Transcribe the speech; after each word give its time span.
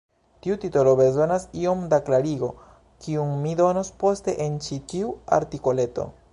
Tiu 0.43 0.53
titolo 0.61 0.93
bezonas 0.99 1.45
iom 1.65 1.83
da 1.91 1.99
klarigo, 2.07 2.49
kiun 3.05 3.37
mi 3.45 3.53
donos 3.61 3.95
poste 4.05 4.37
en 4.49 4.59
ĉi 4.69 4.83
tiu 4.95 5.15
artikoleto. 5.41 6.13